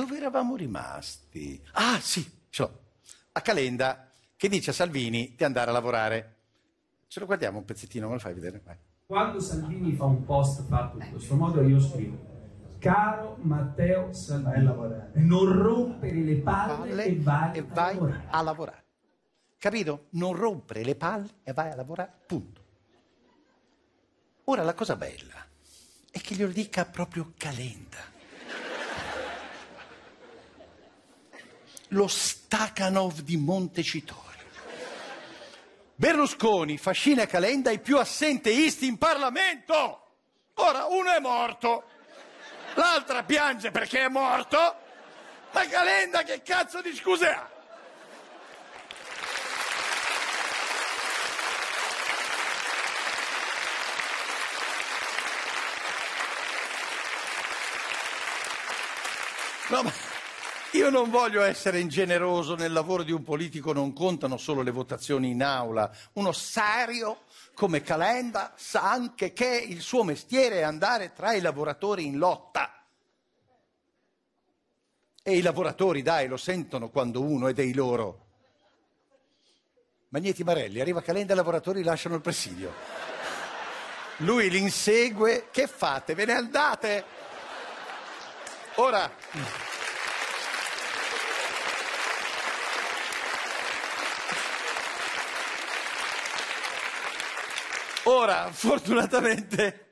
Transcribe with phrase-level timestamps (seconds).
[0.00, 1.62] Dove eravamo rimasti?
[1.72, 2.78] Ah, sì, ce l'ho.
[3.32, 6.36] A Calenda, che dice a Salvini di andare a lavorare.
[7.06, 8.62] Ce lo guardiamo un pezzettino, me lo fai vedere?
[8.64, 8.76] Vai.
[9.04, 12.16] Quando Salvini fa un post fatto in questo modo, io scrivo:
[12.78, 14.72] Caro Matteo Salvini,
[15.16, 18.26] non rompere le palle, Palle e vai, e vai a lavorare.
[18.30, 18.84] a lavorare.
[19.58, 20.06] Capito?
[20.12, 22.60] Non rompere le palle e vai a lavorare, punto.
[24.44, 25.46] Ora la cosa bella
[26.10, 28.16] è che glielo dica proprio Calenda.
[31.92, 34.28] Lo Stakhanov di Montecitorio.
[35.94, 40.06] Berlusconi, Fascina Calenda i più assenteisti in Parlamento.
[40.54, 41.84] Ora uno è morto,
[42.74, 44.56] l'altra piange perché è morto,
[45.52, 47.48] ma Calenda che cazzo di scuse ha?
[59.68, 60.09] No, ma
[60.72, 65.30] io non voglio essere ingeneroso nel lavoro di un politico, non contano solo le votazioni
[65.30, 65.90] in aula.
[66.12, 72.06] Uno serio come Calenda sa anche che il suo mestiere è andare tra i lavoratori
[72.06, 72.84] in lotta.
[75.22, 78.26] E i lavoratori, dai, lo sentono quando uno è dei loro.
[80.10, 82.72] Magneti Marelli, arriva Calenda, i lavoratori lasciano il presidio.
[84.18, 86.14] Lui li insegue, che fate?
[86.14, 87.04] Ve ne andate?
[88.76, 89.10] Ora,
[98.20, 99.86] ora, fortunatamente,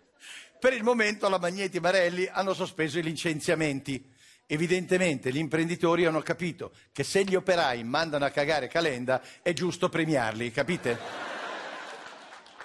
[0.58, 4.16] per il momento la Magneti e Marelli hanno sospeso i licenziamenti.
[4.50, 9.88] Evidentemente gli imprenditori hanno capito che se gli operai mandano a cagare Calenda è giusto
[9.88, 11.26] premiarli, capite?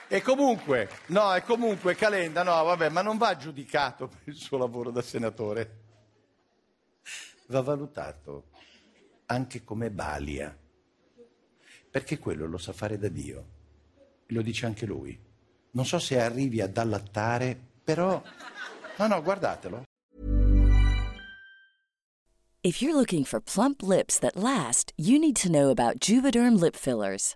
[0.07, 4.57] E comunque, no, e comunque Calenda, no, vabbè, ma non va giudicato per il suo
[4.57, 5.81] lavoro da senatore.
[7.47, 8.49] Va valutato
[9.25, 10.57] anche come balia,
[11.89, 13.47] perché quello lo sa fare da Dio.
[14.27, 15.31] Lo dice anche lui.
[15.75, 18.21] Non so se arrivi ad allattare, però...
[18.97, 19.83] No, no, guardatelo.
[22.61, 26.75] If you're looking for plump lips that last, you need to know about Juvederm lip
[26.75, 27.35] fillers.